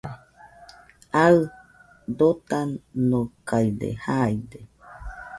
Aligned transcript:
Aɨ 1.25 1.37
dotanokaide 2.17 3.87
jaide 4.03 4.59